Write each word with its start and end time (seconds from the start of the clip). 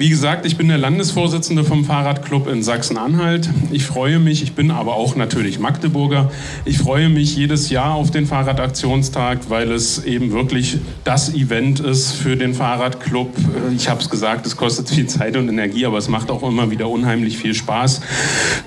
Wie 0.00 0.08
gesagt, 0.08 0.46
ich 0.46 0.56
bin 0.56 0.68
der 0.68 0.78
Landesvorsitzende 0.78 1.62
vom 1.62 1.84
Fahrradclub 1.84 2.48
in 2.48 2.62
Sachsen-Anhalt. 2.62 3.50
Ich 3.70 3.84
freue 3.84 4.18
mich, 4.18 4.42
ich 4.42 4.54
bin 4.54 4.70
aber 4.70 4.94
auch 4.94 5.14
natürlich 5.14 5.58
Magdeburger. 5.58 6.30
Ich 6.64 6.78
freue 6.78 7.10
mich 7.10 7.36
jedes 7.36 7.68
Jahr 7.68 7.92
auf 7.92 8.10
den 8.10 8.24
Fahrradaktionstag, 8.24 9.50
weil 9.50 9.70
es 9.70 10.02
eben 10.06 10.32
wirklich 10.32 10.78
das 11.04 11.34
Event 11.34 11.80
ist 11.80 12.12
für 12.12 12.38
den 12.38 12.54
Fahrradclub. 12.54 13.30
Ich 13.76 13.90
habe 13.90 14.00
es 14.00 14.08
gesagt, 14.08 14.46
es 14.46 14.56
kostet 14.56 14.88
viel 14.88 15.06
Zeit 15.06 15.36
und 15.36 15.50
Energie, 15.50 15.84
aber 15.84 15.98
es 15.98 16.08
macht 16.08 16.30
auch 16.30 16.42
immer 16.44 16.70
wieder 16.70 16.88
unheimlich 16.88 17.36
viel 17.36 17.52
Spaß 17.52 18.00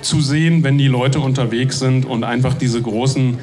zu 0.02 0.20
sehen, 0.20 0.62
wenn 0.62 0.78
die 0.78 0.86
Leute 0.86 1.18
unterwegs 1.18 1.80
sind 1.80 2.06
und 2.06 2.22
einfach 2.22 2.54
diese 2.54 2.80
großen, 2.80 3.38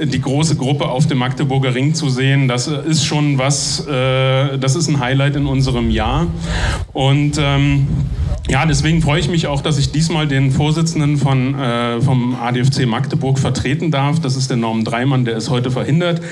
die 0.00 0.20
große 0.20 0.56
Gruppe 0.56 0.88
auf 0.88 1.06
dem 1.06 1.18
Magdeburger 1.18 1.76
Ring 1.76 1.94
zu 1.94 2.08
sehen. 2.08 2.48
Das 2.48 2.66
ist 2.66 3.04
schon 3.04 3.38
was, 3.38 3.86
äh, 3.86 4.58
das 4.58 4.74
ist 4.74 4.88
ein 4.88 4.98
Highlight 4.98 5.36
in 5.36 5.46
unserem 5.46 5.92
Jahr. 5.92 6.26
Und 6.96 7.36
ähm, 7.38 7.86
ja, 8.48 8.64
deswegen 8.64 9.02
freue 9.02 9.20
ich 9.20 9.28
mich 9.28 9.48
auch, 9.48 9.60
dass 9.60 9.76
ich 9.76 9.92
diesmal 9.92 10.26
den 10.26 10.50
Vorsitzenden 10.50 11.18
von, 11.18 11.54
äh, 11.54 12.00
vom 12.00 12.34
ADFC 12.34 12.86
Magdeburg 12.86 13.38
vertreten 13.38 13.90
darf. 13.90 14.18
Das 14.20 14.34
ist 14.34 14.48
der 14.48 14.56
Norman 14.56 14.82
Dreimann, 14.82 15.26
der 15.26 15.36
ist 15.36 15.50
heute 15.50 15.70
verhindert. 15.70 16.22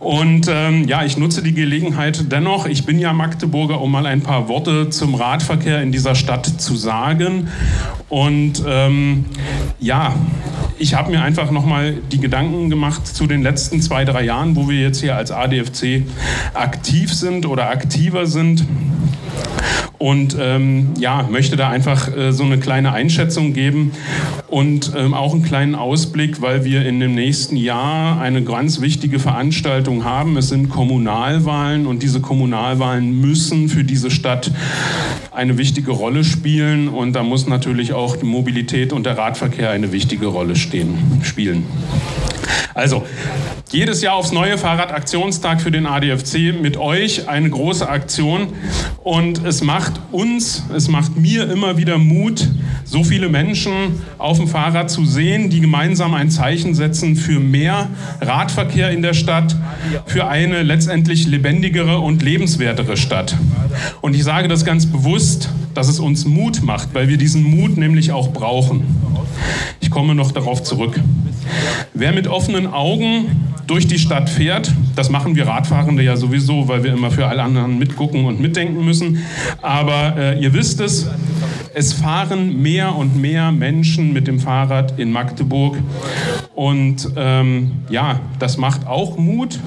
Und 0.00 0.48
ähm, 0.50 0.88
ja, 0.88 1.04
ich 1.04 1.18
nutze 1.18 1.40
die 1.40 1.54
Gelegenheit 1.54 2.32
dennoch. 2.32 2.66
Ich 2.66 2.84
bin 2.84 2.98
ja 2.98 3.12
Magdeburger, 3.12 3.80
um 3.80 3.92
mal 3.92 4.06
ein 4.06 4.20
paar 4.20 4.48
Worte 4.48 4.90
zum 4.90 5.14
Radverkehr 5.14 5.82
in 5.82 5.92
dieser 5.92 6.16
Stadt 6.16 6.46
zu 6.46 6.74
sagen. 6.74 7.46
Und 8.08 8.64
ähm, 8.66 9.26
ja, 9.78 10.16
ich 10.80 10.94
habe 10.94 11.12
mir 11.12 11.22
einfach 11.22 11.52
nochmal 11.52 11.94
die 12.10 12.18
Gedanken 12.18 12.70
gemacht 12.70 13.06
zu 13.06 13.28
den 13.28 13.42
letzten 13.44 13.80
zwei, 13.80 14.04
drei 14.04 14.24
Jahren, 14.24 14.56
wo 14.56 14.68
wir 14.68 14.80
jetzt 14.80 15.00
hier 15.00 15.14
als 15.14 15.30
ADFC 15.30 16.02
aktiv 16.54 17.14
sind 17.14 17.46
oder 17.46 17.70
aktiver 17.70 18.26
sind 18.26 18.64
und 19.98 20.36
ähm, 20.40 20.94
ja, 20.98 21.28
möchte 21.28 21.56
da 21.56 21.68
einfach 21.68 22.16
äh, 22.16 22.32
so 22.32 22.44
eine 22.44 22.58
kleine 22.58 22.92
Einschätzung 22.92 23.52
geben 23.52 23.92
und 24.46 24.92
ähm, 24.96 25.12
auch 25.12 25.34
einen 25.34 25.42
kleinen 25.42 25.74
Ausblick, 25.74 26.40
weil 26.40 26.64
wir 26.64 26.86
in 26.86 27.00
dem 27.00 27.14
nächsten 27.14 27.56
Jahr 27.56 28.20
eine 28.20 28.42
ganz 28.44 28.80
wichtige 28.80 29.18
Veranstaltung 29.18 30.04
haben. 30.04 30.36
Es 30.36 30.48
sind 30.48 30.68
Kommunalwahlen 30.68 31.86
und 31.86 32.02
diese 32.04 32.20
Kommunalwahlen 32.20 33.20
müssen 33.20 33.68
für 33.68 33.82
diese 33.82 34.10
Stadt 34.10 34.52
eine 35.32 35.58
wichtige 35.58 35.90
Rolle 35.90 36.22
spielen 36.22 36.88
und 36.88 37.14
da 37.14 37.24
muss 37.24 37.48
natürlich 37.48 37.92
auch 37.92 38.16
die 38.16 38.26
Mobilität 38.26 38.92
und 38.92 39.04
der 39.04 39.18
Radverkehr 39.18 39.70
eine 39.70 39.90
wichtige 39.92 40.26
Rolle 40.26 40.54
stehen, 40.54 41.20
spielen. 41.22 41.64
Also, 42.74 43.06
jedes 43.70 44.02
Jahr 44.02 44.14
aufs 44.14 44.32
neue 44.32 44.56
Fahrradaktionstag 44.56 45.60
für 45.60 45.70
den 45.70 45.86
ADFC 45.86 46.54
mit 46.60 46.76
euch 46.76 47.28
eine 47.28 47.50
große 47.50 47.88
Aktion 47.88 48.48
und 49.02 49.44
es 49.44 49.62
macht 49.62 49.92
uns, 50.12 50.64
es 50.74 50.88
macht 50.88 51.16
mir 51.16 51.50
immer 51.50 51.76
wieder 51.76 51.98
Mut, 51.98 52.48
so 52.84 53.04
viele 53.04 53.28
Menschen 53.28 54.00
auf 54.16 54.38
dem 54.38 54.48
Fahrrad 54.48 54.90
zu 54.90 55.04
sehen, 55.04 55.50
die 55.50 55.60
gemeinsam 55.60 56.14
ein 56.14 56.30
Zeichen 56.30 56.74
setzen 56.74 57.16
für 57.16 57.40
mehr 57.40 57.88
Radverkehr 58.20 58.90
in 58.90 59.02
der 59.02 59.12
Stadt, 59.12 59.54
für 60.06 60.26
eine 60.26 60.62
letztendlich 60.62 61.26
lebendigere 61.26 61.98
und 61.98 62.22
lebenswertere 62.22 62.96
Stadt. 62.96 63.36
Und 64.00 64.14
ich 64.14 64.24
sage 64.24 64.48
das 64.48 64.64
ganz 64.64 64.86
bewusst, 64.86 65.50
dass 65.74 65.88
es 65.88 66.00
uns 66.00 66.24
Mut 66.24 66.62
macht, 66.62 66.94
weil 66.94 67.08
wir 67.08 67.18
diesen 67.18 67.42
Mut 67.42 67.76
nämlich 67.76 68.12
auch 68.12 68.32
brauchen. 68.32 68.84
Ich 69.80 69.90
komme 69.90 70.14
noch 70.14 70.32
darauf 70.32 70.62
zurück. 70.62 71.00
Wer 71.94 72.12
mit 72.12 72.26
offenen 72.26 72.66
Augen 72.66 73.26
durch 73.66 73.86
die 73.86 73.98
Stadt 73.98 74.30
fährt, 74.30 74.72
das 74.96 75.10
machen 75.10 75.36
wir 75.36 75.46
Radfahrende 75.46 76.02
ja 76.02 76.16
sowieso, 76.16 76.68
weil 76.68 76.84
wir 76.84 76.92
immer 76.92 77.10
für 77.10 77.26
alle 77.26 77.42
anderen 77.42 77.78
mitgucken 77.78 78.24
und 78.24 78.40
mitdenken 78.40 78.84
müssen. 78.84 79.24
Aber 79.62 80.16
äh, 80.16 80.40
ihr 80.40 80.54
wisst 80.54 80.80
es, 80.80 81.08
es 81.74 81.92
fahren 81.92 82.60
mehr 82.62 82.94
und 82.96 83.16
mehr 83.20 83.52
Menschen 83.52 84.12
mit 84.12 84.26
dem 84.26 84.40
Fahrrad 84.40 84.98
in 84.98 85.12
Magdeburg. 85.12 85.78
Und 86.54 87.08
ähm, 87.16 87.72
ja, 87.90 88.20
das 88.38 88.56
macht 88.56 88.86
auch 88.86 89.18
Mut. 89.18 89.60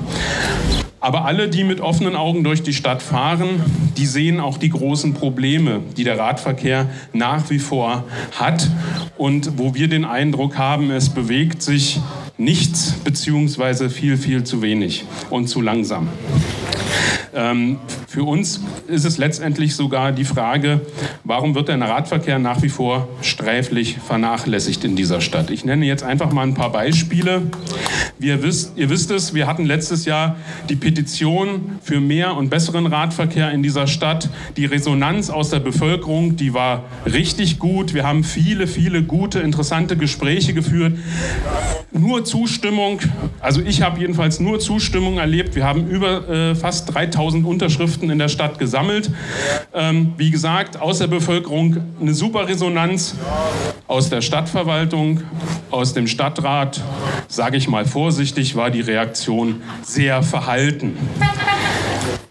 Aber 1.01 1.25
alle, 1.25 1.49
die 1.49 1.63
mit 1.63 1.81
offenen 1.81 2.15
Augen 2.15 2.43
durch 2.43 2.61
die 2.61 2.73
Stadt 2.73 3.01
fahren, 3.01 3.49
die 3.97 4.05
sehen 4.05 4.39
auch 4.39 4.59
die 4.59 4.69
großen 4.69 5.15
Probleme, 5.15 5.81
die 5.97 6.03
der 6.03 6.19
Radverkehr 6.19 6.87
nach 7.11 7.49
wie 7.49 7.57
vor 7.57 8.03
hat 8.39 8.69
und 9.17 9.57
wo 9.57 9.73
wir 9.73 9.87
den 9.87 10.05
Eindruck 10.05 10.59
haben, 10.59 10.91
es 10.91 11.09
bewegt 11.09 11.63
sich 11.63 11.99
nichts 12.37 12.93
beziehungsweise 13.03 13.89
viel, 13.89 14.15
viel 14.15 14.43
zu 14.43 14.61
wenig 14.61 15.05
und 15.31 15.47
zu 15.47 15.59
langsam. 15.61 16.07
Ähm, 17.33 17.79
für 18.07 18.23
uns 18.23 18.61
ist 18.87 19.05
es 19.05 19.17
letztendlich 19.17 19.75
sogar 19.75 20.11
die 20.11 20.25
Frage, 20.25 20.81
warum 21.23 21.55
wird 21.55 21.69
der 21.69 21.79
Radverkehr 21.79 22.39
nach 22.39 22.61
wie 22.61 22.69
vor 22.69 23.07
sträflich 23.21 23.97
vernachlässigt 23.97 24.83
in 24.83 24.95
dieser 24.95 25.21
Stadt? 25.21 25.49
Ich 25.49 25.63
nenne 25.63 25.85
jetzt 25.85 26.03
einfach 26.03 26.31
mal 26.31 26.43
ein 26.43 26.53
paar 26.53 26.71
Beispiele. 26.71 27.43
Ihr 28.21 28.43
wisst, 28.43 28.73
ihr 28.75 28.91
wisst 28.91 29.09
es, 29.09 29.33
wir 29.33 29.47
hatten 29.47 29.65
letztes 29.65 30.05
Jahr 30.05 30.35
die 30.69 30.75
Petition 30.75 31.79
für 31.81 31.99
mehr 31.99 32.37
und 32.37 32.51
besseren 32.51 32.85
Radverkehr 32.85 33.51
in 33.51 33.63
dieser 33.63 33.87
Stadt. 33.87 34.29
Die 34.57 34.65
Resonanz 34.65 35.31
aus 35.31 35.49
der 35.49 35.59
Bevölkerung, 35.59 36.35
die 36.35 36.53
war 36.53 36.83
richtig 37.11 37.57
gut. 37.57 37.95
Wir 37.95 38.05
haben 38.05 38.23
viele, 38.23 38.67
viele 38.67 39.01
gute, 39.01 39.39
interessante 39.39 39.97
Gespräche 39.97 40.53
geführt. 40.53 40.99
Nur 41.91 42.23
Zustimmung, 42.23 42.99
also 43.39 43.59
ich 43.59 43.81
habe 43.81 43.99
jedenfalls 43.99 44.39
nur 44.39 44.59
Zustimmung 44.59 45.17
erlebt. 45.17 45.55
Wir 45.55 45.65
haben 45.65 45.87
über 45.89 46.29
äh, 46.29 46.53
fast 46.53 46.93
3000 46.93 47.43
Unterschriften 47.43 48.11
in 48.11 48.19
der 48.19 48.29
Stadt 48.29 48.59
gesammelt. 48.59 49.09
Ähm, 49.73 50.13
wie 50.17 50.29
gesagt, 50.29 50.79
aus 50.79 50.99
der 50.99 51.07
Bevölkerung 51.07 51.77
eine 51.99 52.13
super 52.13 52.47
Resonanz, 52.47 53.15
aus 53.87 54.09
der 54.09 54.21
Stadtverwaltung, 54.21 55.21
aus 55.71 55.93
dem 55.93 56.07
Stadtrat, 56.07 56.81
sage 57.27 57.57
ich 57.57 57.67
mal 57.67 57.85
vorsichtig, 57.85 58.55
war 58.55 58.71
die 58.71 58.81
Reaktion 58.81 59.61
sehr 59.81 60.23
verhalten. 60.23 60.97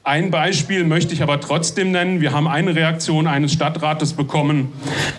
Ein 0.02 0.32
Beispiel 0.32 0.82
möchte 0.84 1.14
ich 1.14 1.22
aber 1.22 1.40
trotzdem 1.40 1.92
nennen. 1.92 2.20
Wir 2.20 2.32
haben 2.32 2.48
eine 2.48 2.74
Reaktion 2.74 3.26
eines 3.26 3.52
Stadtrates 3.52 4.14
bekommen. 4.14 4.72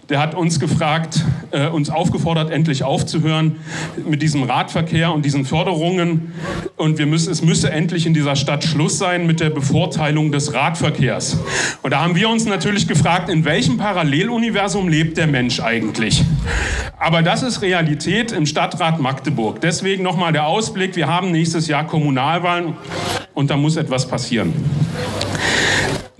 Der 0.09 0.19
hat 0.19 0.35
uns 0.35 0.59
gefragt, 0.59 1.23
äh, 1.51 1.67
uns 1.67 1.89
aufgefordert, 1.89 2.51
endlich 2.51 2.83
aufzuhören 2.83 3.57
mit 4.05 4.21
diesem 4.21 4.43
Radverkehr 4.43 5.13
und 5.13 5.23
diesen 5.23 5.45
Förderungen. 5.45 6.33
Und 6.75 6.97
wir 6.97 7.05
müssen, 7.05 7.31
es 7.31 7.41
müsse 7.41 7.71
endlich 7.71 8.05
in 8.05 8.13
dieser 8.13 8.35
Stadt 8.35 8.65
Schluss 8.65 8.97
sein 8.97 9.27
mit 9.27 9.39
der 9.39 9.51
Bevorteilung 9.51 10.31
des 10.31 10.53
Radverkehrs. 10.53 11.39
Und 11.83 11.91
da 11.91 12.01
haben 12.01 12.15
wir 12.15 12.27
uns 12.27 12.45
natürlich 12.45 12.85
gefragt, 12.85 13.29
in 13.29 13.45
welchem 13.45 13.77
Paralleluniversum 13.77 14.89
lebt 14.89 15.15
der 15.15 15.27
Mensch 15.27 15.61
eigentlich? 15.61 16.25
Aber 17.01 17.23
das 17.23 17.41
ist 17.41 17.63
Realität 17.63 18.31
im 18.31 18.45
Stadtrat 18.45 18.99
Magdeburg. 18.99 19.59
Deswegen 19.59 20.03
nochmal 20.03 20.33
der 20.33 20.45
Ausblick. 20.45 20.95
Wir 20.95 21.07
haben 21.07 21.31
nächstes 21.31 21.67
Jahr 21.67 21.87
Kommunalwahlen 21.87 22.75
und 23.33 23.49
da 23.49 23.57
muss 23.57 23.75
etwas 23.75 24.07
passieren. 24.07 24.53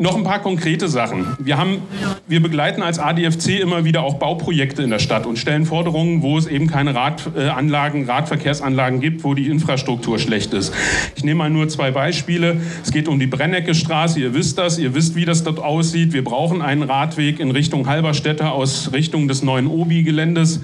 Noch 0.02 0.18
ein 0.18 0.24
paar 0.24 0.40
konkrete 0.40 0.88
Sachen. 0.88 1.28
Wir, 1.38 1.60
haben, 1.60 1.84
wir 2.28 2.42
begleiten 2.42 2.82
als 2.82 2.98
ADFC 2.98 3.60
immer 3.60 3.86
wieder 3.86 4.02
auch 4.02 4.16
Bauprojekte 4.16 4.82
in 4.82 4.90
der 4.90 4.98
Stadt 4.98 5.28
und 5.28 5.38
stellen 5.38 5.68
Forderungen, 5.68 6.24
wo 6.24 6.40
es 6.40 6.48
eben 6.48 6.66
keine 6.66 6.96
Radanlagen, 6.96 8.10
Radverkehrsanlagen 8.10 9.00
gibt, 9.00 9.24
wo 9.24 9.36
die 9.36 9.48
Infrastruktur 9.48 10.18
schlecht 10.18 10.56
ist. 10.56 10.74
Ich 11.16 11.24
nehme 11.24 11.38
mal 11.38 11.52
nur 11.52 11.70
zwei 11.70 11.92
Beispiele. 11.92 12.60
Es 12.84 12.92
geht 12.92 13.08
um 13.08 13.20
die 13.20 13.28
Brennecke 13.28 13.76
Straße. 13.76 14.20
Ihr 14.20 14.34
wisst 14.34 14.58
das, 14.58 14.80
ihr 14.80 14.96
wisst, 14.96 15.14
wie 15.14 15.26
das 15.26 15.44
dort 15.44 15.60
aussieht. 15.60 16.14
Wir 16.14 16.24
brauchen 16.24 16.64
einen 16.64 16.82
Radweg 16.82 17.40
in 17.40 17.52
Richtung 17.52 17.88
Halberstädter 17.88 18.54
aus 18.54 18.92
Richtung 18.94 19.28
des 19.28 19.44
neuen 19.44 19.68
Obi-Geländes. 19.68 20.62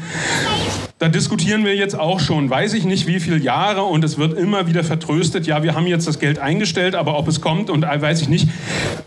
Da 0.99 1.09
diskutieren 1.09 1.63
wir 1.63 1.75
jetzt 1.75 1.93
auch 1.93 2.19
schon, 2.19 2.49
weiß 2.49 2.73
ich 2.73 2.83
nicht 2.83 3.05
wie 3.05 3.19
viele 3.19 3.37
Jahre 3.37 3.83
und 3.83 4.03
es 4.03 4.17
wird 4.17 4.35
immer 4.35 4.65
wieder 4.65 4.83
vertröstet, 4.83 5.45
ja, 5.45 5.61
wir 5.61 5.75
haben 5.75 5.85
jetzt 5.85 6.07
das 6.07 6.17
Geld 6.17 6.39
eingestellt, 6.39 6.95
aber 6.95 7.19
ob 7.19 7.27
es 7.27 7.39
kommt 7.39 7.69
und 7.69 7.83
äh, 7.83 8.01
weiß 8.01 8.23
ich 8.23 8.29
nicht. 8.29 8.47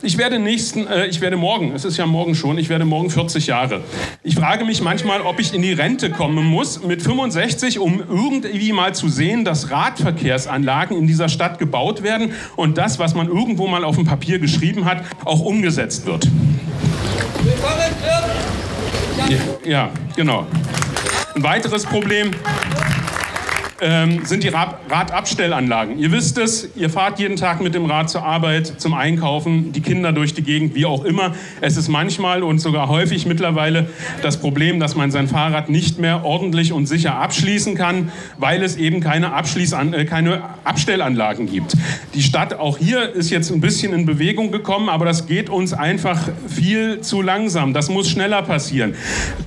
Ich 0.00 0.16
werde 0.16 0.38
nächsten, 0.38 0.86
äh, 0.86 1.06
ich 1.06 1.20
werde 1.20 1.36
morgen, 1.36 1.72
es 1.74 1.84
ist 1.84 1.96
ja 1.96 2.06
morgen 2.06 2.36
schon, 2.36 2.58
ich 2.58 2.68
werde 2.68 2.84
morgen 2.84 3.10
40 3.10 3.48
Jahre. 3.48 3.80
Ich 4.22 4.36
frage 4.36 4.64
mich 4.64 4.82
manchmal, 4.82 5.20
ob 5.22 5.40
ich 5.40 5.52
in 5.52 5.62
die 5.62 5.72
Rente 5.72 6.10
kommen 6.10 6.44
muss 6.44 6.80
mit 6.84 7.02
65, 7.02 7.80
um 7.80 8.00
irgendwie 8.08 8.72
mal 8.72 8.94
zu 8.94 9.08
sehen, 9.08 9.44
dass 9.44 9.72
Radverkehrsanlagen 9.72 10.96
in 10.96 11.08
dieser 11.08 11.28
Stadt 11.28 11.58
gebaut 11.58 12.04
werden 12.04 12.34
und 12.54 12.78
das, 12.78 13.00
was 13.00 13.16
man 13.16 13.26
irgendwo 13.26 13.66
mal 13.66 13.82
auf 13.82 13.96
dem 13.96 14.04
Papier 14.04 14.38
geschrieben 14.38 14.84
hat, 14.84 15.02
auch 15.24 15.40
umgesetzt 15.40 16.06
wird. 16.06 16.28
Willkommen, 17.42 17.90
Club! 18.00 18.30
Ja, 19.64 19.70
ja, 19.70 19.90
genau. 20.14 20.46
Ein 21.34 21.42
weiteres 21.44 21.84
Problem. 21.84 22.34
Ähm, 23.80 24.24
sind 24.24 24.42
die 24.42 24.48
Radabstellanlagen. 24.48 25.98
Ihr 25.98 26.12
wisst 26.12 26.38
es, 26.38 26.68
ihr 26.76 26.90
fahrt 26.90 27.18
jeden 27.18 27.36
Tag 27.36 27.60
mit 27.60 27.74
dem 27.74 27.86
Rad 27.86 28.10
zur 28.10 28.22
Arbeit, 28.22 28.80
zum 28.80 28.94
Einkaufen, 28.94 29.72
die 29.72 29.80
Kinder 29.80 30.12
durch 30.12 30.34
die 30.34 30.42
Gegend, 30.42 30.74
wie 30.74 30.84
auch 30.84 31.04
immer. 31.04 31.34
Es 31.60 31.76
ist 31.76 31.88
manchmal 31.88 32.42
und 32.42 32.58
sogar 32.58 32.88
häufig 32.88 33.26
mittlerweile 33.26 33.88
das 34.22 34.38
Problem, 34.38 34.80
dass 34.80 34.96
man 34.96 35.10
sein 35.10 35.28
Fahrrad 35.28 35.70
nicht 35.70 35.98
mehr 35.98 36.24
ordentlich 36.24 36.72
und 36.72 36.86
sicher 36.86 37.16
abschließen 37.16 37.74
kann, 37.74 38.12
weil 38.38 38.62
es 38.62 38.76
eben 38.76 39.00
keine, 39.00 39.32
Abschließan 39.32 39.94
äh, 39.94 40.04
keine 40.04 40.42
Abstellanlagen 40.64 41.46
gibt. 41.46 41.74
Die 42.14 42.22
Stadt 42.22 42.54
auch 42.54 42.76
hier 42.76 43.10
ist 43.14 43.30
jetzt 43.30 43.50
ein 43.50 43.60
bisschen 43.60 43.94
in 43.94 44.04
Bewegung 44.04 44.52
gekommen, 44.52 44.88
aber 44.88 45.06
das 45.06 45.26
geht 45.26 45.48
uns 45.48 45.72
einfach 45.72 46.28
viel 46.48 47.00
zu 47.00 47.22
langsam. 47.22 47.72
Das 47.72 47.88
muss 47.88 48.10
schneller 48.10 48.42
passieren. 48.42 48.94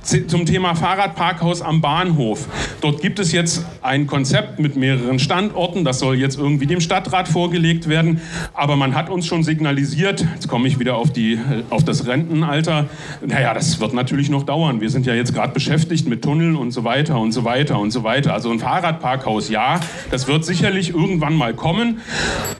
Z 0.02 0.30
zum 0.30 0.44
Thema 0.44 0.74
Fahrradparkhaus 0.74 1.62
am 1.62 1.80
Bahnhof. 1.80 2.48
Dort 2.80 3.00
gibt 3.00 3.18
es 3.18 3.32
jetzt 3.32 3.64
ein 3.80 4.06
Konzept 4.06 4.23
Konzept 4.24 4.58
mit 4.58 4.74
mehreren 4.74 5.18
Standorten. 5.18 5.84
Das 5.84 5.98
soll 5.98 6.18
jetzt 6.18 6.38
irgendwie 6.38 6.64
dem 6.64 6.80
Stadtrat 6.80 7.28
vorgelegt 7.28 7.90
werden. 7.90 8.22
Aber 8.54 8.74
man 8.74 8.94
hat 8.94 9.10
uns 9.10 9.26
schon 9.26 9.42
signalisiert, 9.42 10.24
jetzt 10.32 10.48
komme 10.48 10.66
ich 10.66 10.78
wieder 10.78 10.96
auf, 10.96 11.12
die, 11.12 11.38
auf 11.68 11.84
das 11.84 12.06
Rentenalter, 12.06 12.88
naja, 13.20 13.52
das 13.52 13.80
wird 13.80 13.92
natürlich 13.92 14.30
noch 14.30 14.44
dauern. 14.44 14.80
Wir 14.80 14.88
sind 14.88 15.04
ja 15.04 15.12
jetzt 15.12 15.34
gerade 15.34 15.52
beschäftigt 15.52 16.08
mit 16.08 16.24
Tunneln 16.24 16.56
und 16.56 16.70
so 16.70 16.84
weiter 16.84 17.20
und 17.20 17.32
so 17.32 17.44
weiter 17.44 17.78
und 17.78 17.90
so 17.90 18.02
weiter. 18.02 18.32
Also 18.32 18.50
ein 18.50 18.60
Fahrradparkhaus, 18.60 19.50
ja, 19.50 19.78
das 20.10 20.26
wird 20.26 20.46
sicherlich 20.46 20.94
irgendwann 20.94 21.34
mal 21.34 21.52
kommen, 21.52 22.00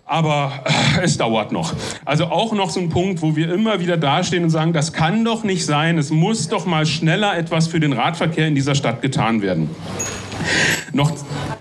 aber 0.05 0.65
äh, 0.67 1.05
es 1.05 1.17
dauert 1.17 1.51
noch. 1.51 1.73
Also 2.05 2.27
auch 2.27 2.53
noch 2.53 2.69
so 2.69 2.79
ein 2.79 2.91
Punkt, 2.91 3.23
wo 3.23 3.37
wir 3.37 3.51
immer 3.55 3.81
wieder 3.81 3.97
dastehen 3.97 4.45
und 4.45 4.51
sagen, 4.51 4.75
das 4.75 4.93
kann 4.93 5.25
doch 5.25 5.45
nicht 5.45 5.65
sein, 5.65 5.97
es 5.97 6.11
muss 6.11 6.49
doch 6.49 6.67
mal 6.67 6.85
schneller 6.85 7.39
etwas 7.39 7.69
für 7.69 7.81
den 7.81 7.95
Radverkehr 7.95 8.49
in 8.49 8.55
dieser 8.55 8.75
Stadt 8.75 9.01
getan 9.01 9.41
werden. 9.41 9.71
Noch 10.93 11.13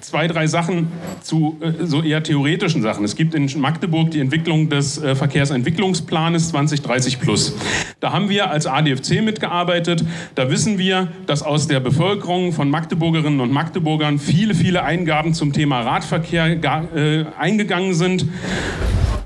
zwei, 0.03 0.27
drei 0.27 0.47
Sachen 0.47 0.91
zu 1.21 1.57
äh, 1.61 1.85
so 1.85 2.01
eher 2.01 2.21
theoretischen 2.21 2.81
Sachen. 2.81 3.03
Es 3.05 3.15
gibt 3.15 3.33
in 3.33 3.49
Magdeburg 3.59 4.11
die 4.11 4.19
Entwicklung 4.19 4.69
des 4.69 5.01
äh, 5.01 5.15
Verkehrsentwicklungsplanes 5.15 6.49
2030 6.49 7.19
plus. 7.19 7.55
Da 7.99 8.11
haben 8.11 8.29
wir 8.29 8.51
als 8.51 8.67
ADFC 8.67 9.21
mitgearbeitet. 9.23 10.03
Da 10.35 10.49
wissen 10.49 10.77
wir, 10.77 11.07
dass 11.25 11.41
aus 11.41 11.67
der 11.67 11.79
Bevölkerung 11.79 12.51
von 12.51 12.69
Magdeburgerinnen 12.69 13.39
und 13.39 13.51
Magdeburgern 13.51 14.19
viele, 14.19 14.55
viele 14.55 14.83
Eingaben 14.83 15.33
zum 15.33 15.53
Thema 15.53 15.81
Radverkehr 15.81 16.47
äh, 16.95 17.25
eingegangen 17.39 17.93
sind. 17.93 18.25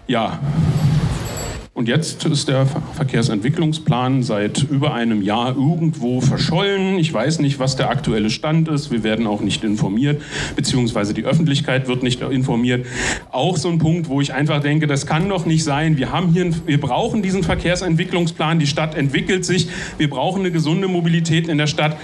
Ja, 0.07 0.39
und 1.77 1.87
jetzt 1.87 2.25
ist 2.25 2.47
der 2.47 2.65
Verkehrsentwicklungsplan 2.65 4.23
seit 4.23 4.63
über 4.63 4.95
einem 4.95 5.21
Jahr 5.21 5.49
irgendwo 5.49 6.21
verschollen. 6.21 6.97
Ich 6.97 7.13
weiß 7.13 7.37
nicht, 7.37 7.59
was 7.59 7.75
der 7.75 7.91
aktuelle 7.91 8.31
Stand 8.31 8.67
ist. 8.67 8.89
Wir 8.89 9.03
werden 9.03 9.27
auch 9.27 9.41
nicht 9.41 9.63
informiert, 9.63 10.19
beziehungsweise 10.55 11.13
die 11.13 11.23
Öffentlichkeit 11.23 11.87
wird 11.87 12.01
nicht 12.01 12.19
informiert. 12.21 12.87
Auch 13.31 13.57
so 13.57 13.69
ein 13.69 13.77
Punkt, 13.77 14.09
wo 14.09 14.21
ich 14.21 14.33
einfach 14.33 14.59
denke, 14.59 14.87
das 14.87 15.05
kann 15.05 15.29
doch 15.29 15.45
nicht 15.45 15.63
sein. 15.63 15.97
Wir 15.97 16.11
haben 16.11 16.33
hier, 16.33 16.49
wir 16.65 16.81
brauchen 16.81 17.21
diesen 17.21 17.43
Verkehrsentwicklungsplan. 17.43 18.57
Die 18.57 18.65
Stadt 18.65 18.95
entwickelt 18.95 19.45
sich. 19.45 19.69
Wir 19.99 20.09
brauchen 20.09 20.39
eine 20.39 20.51
gesunde 20.51 20.87
Mobilität 20.87 21.47
in 21.47 21.59
der 21.59 21.67
Stadt. 21.67 21.95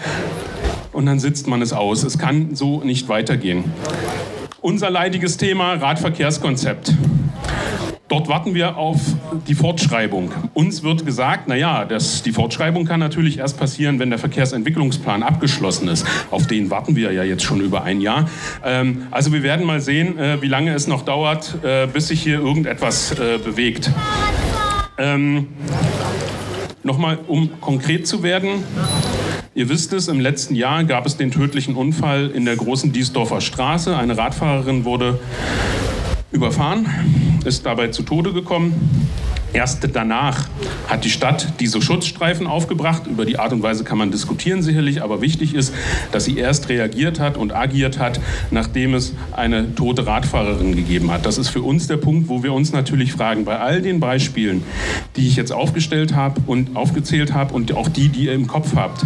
Und 0.91 1.07
dann 1.07 1.17
sitzt 1.17 1.47
man 1.47 1.63
es 1.63 1.73
aus. 1.73 2.03
Es 2.03 2.19
kann 2.19 2.53
so 2.53 2.83
nicht 2.83 3.09
weitergehen. 3.09 3.63
Unser 4.61 4.91
leidiges 4.91 5.37
Thema 5.37 5.73
Radverkehrskonzept. 5.73 6.93
Dort 8.07 8.27
warten 8.27 8.53
wir 8.53 8.77
auf 8.77 8.99
die 9.47 9.55
Fortschreibung. 9.55 10.31
Uns 10.53 10.83
wird 10.83 11.05
gesagt, 11.05 11.47
naja, 11.47 11.85
das, 11.85 12.23
die 12.23 12.31
Fortschreibung 12.31 12.85
kann 12.85 12.99
natürlich 12.99 13.39
erst 13.39 13.57
passieren, 13.57 13.99
wenn 13.99 14.09
der 14.09 14.19
Verkehrsentwicklungsplan 14.19 15.23
abgeschlossen 15.23 15.87
ist. 15.87 16.05
Auf 16.31 16.47
den 16.47 16.69
warten 16.69 16.95
wir 16.95 17.11
ja 17.11 17.23
jetzt 17.23 17.43
schon 17.43 17.61
über 17.61 17.83
ein 17.83 18.01
Jahr. 18.01 18.29
Ähm, 18.63 19.07
also 19.11 19.31
wir 19.33 19.43
werden 19.43 19.65
mal 19.65 19.81
sehen, 19.81 20.17
äh, 20.17 20.41
wie 20.41 20.47
lange 20.47 20.73
es 20.73 20.87
noch 20.87 21.03
dauert, 21.03 21.57
äh, 21.63 21.87
bis 21.87 22.07
sich 22.07 22.21
hier 22.21 22.39
irgendetwas 22.39 23.11
äh, 23.13 23.37
bewegt. 23.37 23.91
Ähm, 24.97 25.47
Nochmal, 26.85 27.19
um 27.27 27.61
konkret 27.61 28.05
zu 28.05 28.23
werden. 28.23 28.61
Ihr 29.55 29.69
wisst 29.69 29.93
es, 29.93 30.09
im 30.09 30.19
letzten 30.19 30.53
Jahr 30.53 30.83
gab 30.83 31.05
es 31.05 31.15
den 31.15 31.31
tödlichen 31.31 31.75
Unfall 31.75 32.29
in 32.29 32.43
der 32.43 32.57
großen 32.57 32.91
Diesdorfer 32.91 33.39
Straße. 33.39 33.95
Eine 33.95 34.17
Radfahrerin 34.17 34.83
wurde 34.83 35.17
überfahren, 36.33 36.85
ist 37.45 37.65
dabei 37.65 37.87
zu 37.87 38.03
Tode 38.03 38.33
gekommen. 38.33 39.02
Erst 39.53 39.87
danach 39.93 40.47
hat 40.87 41.05
die 41.05 41.11
Stadt 41.11 41.53
diese 41.59 41.79
Schutzstreifen 41.79 42.47
aufgebracht. 42.47 43.05
Über 43.05 43.23
die 43.23 43.37
Art 43.37 43.53
und 43.53 43.61
Weise 43.61 43.83
kann 43.83 43.99
man 43.99 44.09
diskutieren 44.09 44.63
sicherlich, 44.63 45.03
aber 45.03 45.21
wichtig 45.21 45.53
ist, 45.53 45.75
dass 46.11 46.25
sie 46.25 46.37
erst 46.37 46.69
reagiert 46.69 47.19
hat 47.19 47.37
und 47.37 47.53
agiert 47.53 47.99
hat, 47.99 48.19
nachdem 48.49 48.95
es 48.95 49.13
eine 49.31 49.75
tote 49.75 50.07
Radfahrerin 50.07 50.75
gegeben 50.75 51.11
hat. 51.11 51.27
Das 51.27 51.37
ist 51.37 51.49
für 51.49 51.61
uns 51.61 51.85
der 51.85 51.97
Punkt, 51.97 52.29
wo 52.29 52.41
wir 52.41 52.51
uns 52.51 52.73
natürlich 52.73 53.13
fragen, 53.13 53.45
bei 53.45 53.59
all 53.59 53.83
den 53.83 53.99
Beispielen, 53.99 54.63
die 55.15 55.27
ich 55.27 55.35
jetzt 55.35 55.51
aufgestellt 55.51 56.15
habe 56.15 56.41
und 56.47 56.75
aufgezählt 56.75 57.35
habe 57.35 57.53
und 57.53 57.73
auch 57.73 57.89
die, 57.89 58.09
die 58.09 58.25
ihr 58.25 58.33
im 58.33 58.47
Kopf 58.47 58.75
habt, 58.75 59.05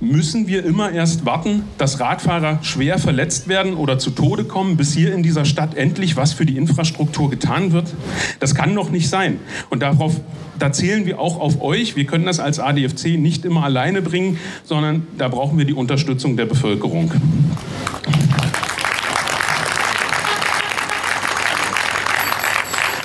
müssen 0.00 0.46
wir 0.46 0.64
immer 0.64 0.92
erst 0.92 1.26
warten, 1.26 1.64
dass 1.76 1.98
Radfahrer 1.98 2.60
schwer 2.62 3.00
verletzt 3.00 3.48
werden 3.48 3.74
oder 3.74 3.98
zu 3.98 4.10
Tode 4.10 4.44
kommen, 4.44 4.76
bis 4.76 4.94
hier 4.94 5.12
in 5.12 5.24
dieser 5.24 5.44
Stadt 5.44 5.74
endlich 5.76 6.16
was 6.16 6.32
für 6.32 6.46
die 6.46 6.56
Infrastruktur 6.56 7.30
getan 7.30 7.72
wird? 7.72 7.92
Das 8.38 8.54
kann 8.54 8.74
doch 8.76 8.90
nicht 8.90 9.08
sein. 9.08 9.40
Und 9.70 9.82
darauf, 9.92 10.20
da 10.58 10.72
zählen 10.72 11.06
wir 11.06 11.20
auch 11.20 11.40
auf 11.40 11.60
euch. 11.60 11.96
Wir 11.96 12.04
können 12.04 12.26
das 12.26 12.40
als 12.40 12.58
ADFC 12.58 13.18
nicht 13.18 13.44
immer 13.44 13.64
alleine 13.64 14.02
bringen, 14.02 14.38
sondern 14.64 15.06
da 15.16 15.28
brauchen 15.28 15.58
wir 15.58 15.64
die 15.64 15.74
Unterstützung 15.74 16.36
der 16.36 16.46
Bevölkerung. 16.46 17.12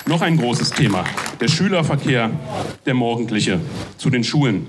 Noch 0.05 0.21
ein 0.21 0.37
großes 0.37 0.71
Thema, 0.71 1.05
der 1.39 1.47
Schülerverkehr, 1.47 2.29
der 2.85 2.93
morgendliche 2.93 3.59
zu 3.97 4.09
den 4.09 4.23
Schulen. 4.23 4.67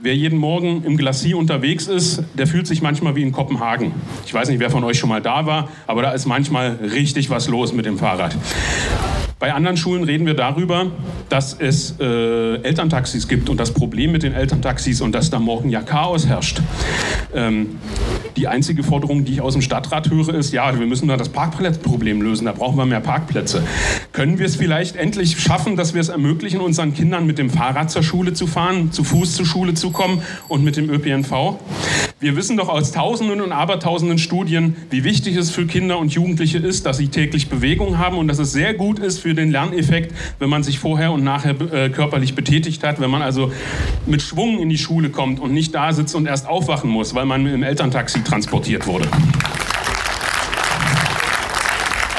Wer 0.00 0.16
jeden 0.16 0.38
Morgen 0.38 0.82
im 0.84 0.96
Glacier 0.96 1.38
unterwegs 1.38 1.86
ist, 1.86 2.24
der 2.34 2.48
fühlt 2.48 2.66
sich 2.66 2.82
manchmal 2.82 3.14
wie 3.14 3.22
in 3.22 3.30
Kopenhagen. 3.30 3.92
Ich 4.26 4.34
weiß 4.34 4.48
nicht, 4.48 4.58
wer 4.58 4.70
von 4.70 4.82
euch 4.82 4.98
schon 4.98 5.08
mal 5.08 5.22
da 5.22 5.46
war, 5.46 5.68
aber 5.86 6.02
da 6.02 6.10
ist 6.10 6.26
manchmal 6.26 6.72
richtig 6.82 7.30
was 7.30 7.46
los 7.46 7.72
mit 7.72 7.86
dem 7.86 7.98
Fahrrad. 7.98 8.36
Bei 9.42 9.52
anderen 9.54 9.76
Schulen 9.76 10.04
reden 10.04 10.24
wir 10.24 10.34
darüber, 10.34 10.92
dass 11.28 11.52
es 11.58 11.96
äh, 11.98 12.62
Elterntaxis 12.62 13.26
gibt 13.26 13.48
und 13.48 13.58
das 13.58 13.74
Problem 13.74 14.12
mit 14.12 14.22
den 14.22 14.34
Elterntaxis 14.34 15.00
und 15.00 15.16
dass 15.16 15.30
da 15.30 15.40
morgen 15.40 15.68
ja 15.68 15.82
Chaos 15.82 16.28
herrscht. 16.28 16.62
Ähm, 17.34 17.80
die 18.36 18.48
einzige 18.48 18.82
Forderung, 18.82 19.24
die 19.24 19.34
ich 19.34 19.40
aus 19.40 19.52
dem 19.54 19.62
Stadtrat 19.62 20.10
höre, 20.10 20.34
ist, 20.34 20.52
ja, 20.52 20.78
wir 20.78 20.86
müssen 20.86 21.08
da 21.08 21.16
das 21.16 21.28
Parkplatzproblem 21.28 22.22
lösen, 22.22 22.46
da 22.46 22.52
brauchen 22.52 22.76
wir 22.76 22.86
mehr 22.86 23.00
Parkplätze. 23.00 23.62
Können 24.12 24.38
wir 24.38 24.46
es 24.46 24.56
vielleicht 24.56 24.96
endlich 24.96 25.40
schaffen, 25.40 25.76
dass 25.76 25.94
wir 25.94 26.00
es 26.00 26.08
ermöglichen, 26.08 26.60
unseren 26.60 26.94
Kindern 26.94 27.26
mit 27.26 27.38
dem 27.38 27.50
Fahrrad 27.50 27.90
zur 27.90 28.02
Schule 28.02 28.32
zu 28.32 28.46
fahren, 28.46 28.92
zu 28.92 29.04
Fuß 29.04 29.36
zur 29.36 29.46
Schule 29.46 29.74
zu 29.74 29.90
kommen 29.90 30.22
und 30.48 30.64
mit 30.64 30.76
dem 30.76 30.90
ÖPNV? 30.90 31.58
Wir 32.20 32.36
wissen 32.36 32.56
doch 32.56 32.68
aus 32.68 32.92
tausenden 32.92 33.40
und 33.40 33.52
abertausenden 33.52 34.18
Studien, 34.18 34.76
wie 34.90 35.02
wichtig 35.02 35.36
es 35.36 35.50
für 35.50 35.66
Kinder 35.66 35.98
und 35.98 36.12
Jugendliche 36.12 36.58
ist, 36.58 36.86
dass 36.86 36.98
sie 36.98 37.08
täglich 37.08 37.48
Bewegung 37.48 37.98
haben 37.98 38.16
und 38.16 38.28
dass 38.28 38.38
es 38.38 38.52
sehr 38.52 38.74
gut 38.74 38.98
ist 38.98 39.18
für 39.18 39.34
den 39.34 39.50
Lerneffekt, 39.50 40.14
wenn 40.38 40.48
man 40.48 40.62
sich 40.62 40.78
vorher 40.78 41.12
und 41.12 41.24
nachher 41.24 41.60
äh, 41.72 41.90
körperlich 41.90 42.34
betätigt 42.34 42.84
hat, 42.84 43.00
wenn 43.00 43.10
man 43.10 43.22
also 43.22 43.52
mit 44.06 44.22
Schwung 44.22 44.58
in 44.60 44.68
die 44.68 44.78
Schule 44.78 45.10
kommt 45.10 45.40
und 45.40 45.52
nicht 45.52 45.74
da 45.74 45.92
sitzt 45.92 46.14
und 46.14 46.26
erst 46.26 46.46
aufwachen 46.46 46.90
muss, 46.90 47.14
weil 47.14 47.26
man 47.26 47.46
im 47.46 47.62
Elterntaxi 47.62 48.21
transportiert 48.24 48.86
wurde. 48.86 49.08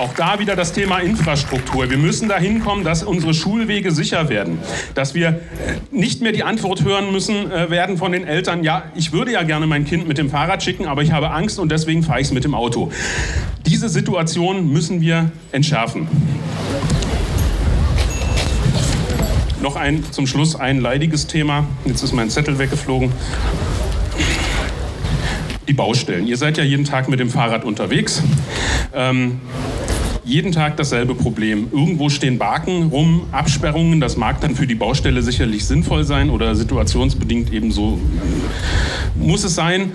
Auch 0.03 0.13
da 0.15 0.37
wieder 0.37 0.57
das 0.57 0.73
Thema 0.73 0.99
Infrastruktur. 0.99 1.89
Wir 1.89 1.97
müssen 1.97 2.27
dahin 2.27 2.59
kommen, 2.59 2.83
dass 2.83 3.03
unsere 3.03 3.33
Schulwege 3.33 3.91
sicher 3.91 4.27
werden. 4.27 4.59
Dass 4.95 5.13
wir 5.13 5.29
äh, 5.29 5.39
nicht 5.91 6.21
mehr 6.21 6.33
die 6.33 6.43
Antwort 6.43 6.83
hören 6.83 7.13
müssen 7.13 7.49
äh, 7.49 7.69
werden 7.69 7.97
von 7.97 8.11
den 8.11 8.27
Eltern, 8.27 8.63
ja, 8.65 8.83
ich 8.95 9.13
würde 9.13 9.31
ja 9.31 9.43
gerne 9.43 9.65
mein 9.65 9.85
Kind 9.85 10.05
mit 10.05 10.17
dem 10.17 10.29
Fahrrad 10.29 10.61
schicken, 10.61 10.87
aber 10.87 11.03
ich 11.03 11.13
habe 11.13 11.31
Angst 11.31 11.57
und 11.57 11.71
deswegen 11.71 12.03
fahre 12.03 12.19
ich 12.19 12.27
es 12.27 12.33
mit 12.33 12.43
dem 12.43 12.53
Auto. 12.53 12.91
Diese 13.65 13.87
Situation 13.87 14.73
müssen 14.73 14.99
wir 14.99 15.31
entschärfen. 15.53 16.09
Noch 19.61 19.77
ein, 19.77 20.03
zum 20.11 20.27
Schluss 20.27 20.57
ein 20.57 20.81
leidiges 20.81 21.27
Thema. 21.27 21.65
Jetzt 21.85 22.03
ist 22.03 22.11
mein 22.11 22.29
Zettel 22.29 22.59
weggeflogen. 22.59 23.13
Die 25.67 25.73
Baustellen. 25.73 26.27
Ihr 26.27 26.37
seid 26.37 26.57
ja 26.57 26.63
jeden 26.63 26.85
Tag 26.85 27.09
mit 27.09 27.19
dem 27.19 27.29
Fahrrad 27.29 27.63
unterwegs. 27.63 28.21
Ähm, 28.93 29.39
jeden 30.25 30.51
Tag 30.51 30.77
dasselbe 30.77 31.15
Problem. 31.15 31.67
Irgendwo 31.71 32.09
stehen 32.09 32.37
Baken 32.37 32.87
rum, 32.87 33.27
Absperrungen. 33.31 33.99
Das 33.99 34.17
mag 34.17 34.41
dann 34.41 34.55
für 34.55 34.67
die 34.67 34.75
Baustelle 34.75 35.21
sicherlich 35.21 35.65
sinnvoll 35.65 36.03
sein 36.03 36.29
oder 36.29 36.55
situationsbedingt 36.55 37.51
ebenso 37.51 37.99
muss 39.15 39.43
es 39.43 39.55
sein. 39.55 39.91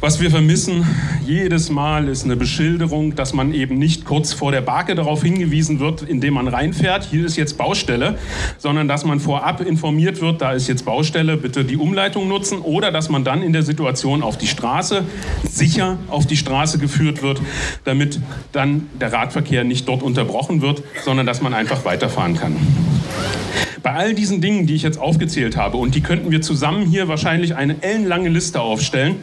Was 0.00 0.20
wir 0.20 0.30
vermissen 0.30 0.86
jedes 1.26 1.70
Mal 1.70 2.06
ist 2.06 2.24
eine 2.24 2.36
Beschilderung, 2.36 3.16
dass 3.16 3.34
man 3.34 3.52
eben 3.52 3.78
nicht 3.78 4.04
kurz 4.04 4.32
vor 4.32 4.52
der 4.52 4.60
Barke 4.60 4.94
darauf 4.94 5.24
hingewiesen 5.24 5.80
wird, 5.80 6.02
indem 6.02 6.34
man 6.34 6.46
reinfährt, 6.46 7.04
hier 7.04 7.26
ist 7.26 7.36
jetzt 7.36 7.58
Baustelle, 7.58 8.16
sondern 8.58 8.86
dass 8.86 9.04
man 9.04 9.18
vorab 9.18 9.60
informiert 9.60 10.20
wird, 10.20 10.40
da 10.40 10.52
ist 10.52 10.68
jetzt 10.68 10.84
Baustelle, 10.84 11.36
bitte 11.36 11.64
die 11.64 11.76
Umleitung 11.76 12.28
nutzen 12.28 12.60
oder 12.60 12.92
dass 12.92 13.08
man 13.08 13.24
dann 13.24 13.42
in 13.42 13.52
der 13.52 13.64
Situation 13.64 14.22
auf 14.22 14.38
die 14.38 14.46
Straße, 14.46 15.02
sicher 15.42 15.98
auf 16.06 16.26
die 16.26 16.36
Straße 16.36 16.78
geführt 16.78 17.20
wird, 17.22 17.40
damit 17.82 18.20
dann 18.52 18.86
der 19.00 19.12
Radverkehr 19.12 19.64
nicht 19.64 19.88
dort 19.88 20.04
unterbrochen 20.04 20.62
wird, 20.62 20.80
sondern 21.04 21.26
dass 21.26 21.42
man 21.42 21.54
einfach 21.54 21.84
weiterfahren 21.84 22.36
kann. 22.36 22.54
Bei 23.88 23.94
all 23.94 24.12
diesen 24.12 24.42
Dingen, 24.42 24.66
die 24.66 24.74
ich 24.74 24.82
jetzt 24.82 24.98
aufgezählt 24.98 25.56
habe, 25.56 25.78
und 25.78 25.94
die 25.94 26.02
könnten 26.02 26.30
wir 26.30 26.42
zusammen 26.42 26.84
hier 26.84 27.08
wahrscheinlich 27.08 27.56
eine 27.56 27.82
ellenlange 27.82 28.28
Liste 28.28 28.60
aufstellen, 28.60 29.22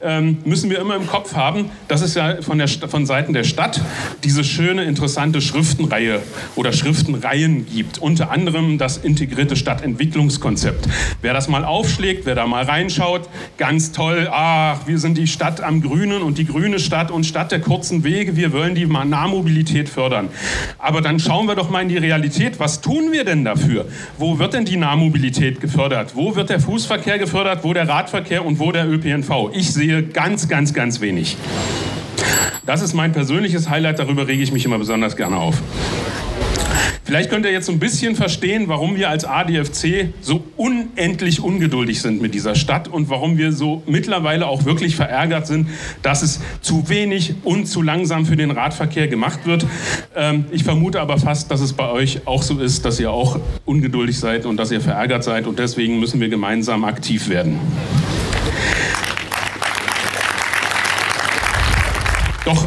ähm, 0.00 0.38
müssen 0.44 0.70
wir 0.70 0.78
immer 0.78 0.94
im 0.94 1.08
Kopf 1.08 1.34
haben, 1.34 1.70
dass 1.88 2.00
es 2.00 2.14
ja 2.14 2.40
von, 2.40 2.58
der, 2.58 2.68
von 2.68 3.06
Seiten 3.06 3.32
der 3.32 3.42
Stadt 3.42 3.80
diese 4.22 4.44
schöne, 4.44 4.84
interessante 4.84 5.40
Schriftenreihe 5.40 6.22
oder 6.54 6.72
Schriftenreihen 6.72 7.66
gibt. 7.66 7.98
Unter 7.98 8.30
anderem 8.30 8.78
das 8.78 8.98
integrierte 8.98 9.56
Stadtentwicklungskonzept. 9.56 10.86
Wer 11.20 11.32
das 11.32 11.48
mal 11.48 11.64
aufschlägt, 11.64 12.24
wer 12.24 12.36
da 12.36 12.46
mal 12.46 12.62
reinschaut, 12.62 13.28
ganz 13.56 13.90
toll. 13.90 14.28
Ach, 14.30 14.86
wir 14.86 15.00
sind 15.00 15.18
die 15.18 15.26
Stadt 15.26 15.60
am 15.60 15.82
Grünen 15.82 16.22
und 16.22 16.38
die 16.38 16.46
grüne 16.46 16.78
Stadt 16.78 17.10
und 17.10 17.24
Stadt 17.24 17.50
der 17.50 17.60
kurzen 17.60 18.04
Wege. 18.04 18.36
Wir 18.36 18.52
wollen 18.52 18.76
die 18.76 18.86
Nahmobilität 18.86 19.88
fördern. 19.88 20.28
Aber 20.78 21.00
dann 21.00 21.18
schauen 21.18 21.48
wir 21.48 21.56
doch 21.56 21.68
mal 21.68 21.80
in 21.80 21.88
die 21.88 21.98
Realität. 21.98 22.60
Was 22.60 22.80
tun 22.80 23.10
wir 23.10 23.24
denn 23.24 23.44
dafür? 23.44 23.86
Wo 24.18 24.38
wird 24.38 24.54
denn 24.54 24.64
die 24.64 24.76
Nahmobilität 24.76 25.60
gefördert? 25.60 26.14
Wo 26.14 26.36
wird 26.36 26.50
der 26.50 26.60
Fußverkehr 26.60 27.18
gefördert? 27.18 27.64
Wo 27.64 27.72
der 27.72 27.88
Radverkehr 27.88 28.44
und 28.44 28.58
wo 28.58 28.72
der 28.72 28.88
ÖPNV? 28.88 29.50
Ich 29.52 29.72
sehe 29.72 30.02
ganz, 30.02 30.48
ganz, 30.48 30.74
ganz 30.74 31.00
wenig. 31.00 31.36
Das 32.66 32.80
ist 32.80 32.94
mein 32.94 33.12
persönliches 33.12 33.68
Highlight, 33.68 33.98
darüber 33.98 34.26
rege 34.26 34.42
ich 34.42 34.52
mich 34.52 34.64
immer 34.64 34.78
besonders 34.78 35.16
gerne 35.16 35.36
auf. 35.36 35.60
Vielleicht 37.04 37.28
könnt 37.28 37.44
ihr 37.44 37.52
jetzt 37.52 37.66
so 37.66 37.72
ein 37.72 37.78
bisschen 37.78 38.16
verstehen, 38.16 38.66
warum 38.68 38.96
wir 38.96 39.10
als 39.10 39.26
ADFC 39.26 40.08
so 40.22 40.42
unendlich 40.56 41.42
ungeduldig 41.42 42.00
sind 42.00 42.22
mit 42.22 42.32
dieser 42.32 42.54
Stadt 42.54 42.88
und 42.88 43.10
warum 43.10 43.36
wir 43.36 43.52
so 43.52 43.82
mittlerweile 43.86 44.46
auch 44.46 44.64
wirklich 44.64 44.96
verärgert 44.96 45.46
sind, 45.46 45.68
dass 46.00 46.22
es 46.22 46.40
zu 46.62 46.88
wenig 46.88 47.34
und 47.44 47.66
zu 47.66 47.82
langsam 47.82 48.24
für 48.24 48.36
den 48.36 48.50
Radverkehr 48.50 49.06
gemacht 49.06 49.40
wird. 49.44 49.66
Ähm, 50.16 50.46
ich 50.50 50.64
vermute 50.64 50.98
aber 51.02 51.18
fast, 51.18 51.50
dass 51.50 51.60
es 51.60 51.74
bei 51.74 51.90
euch 51.90 52.26
auch 52.26 52.42
so 52.42 52.58
ist, 52.58 52.86
dass 52.86 52.98
ihr 52.98 53.10
auch 53.10 53.38
ungeduldig 53.66 54.18
seid 54.18 54.46
und 54.46 54.56
dass 54.56 54.70
ihr 54.70 54.80
verärgert 54.80 55.24
seid 55.24 55.46
und 55.46 55.58
deswegen 55.58 56.00
müssen 56.00 56.20
wir 56.20 56.30
gemeinsam 56.30 56.84
aktiv 56.84 57.28
werden. 57.28 57.58
Doch 62.46 62.66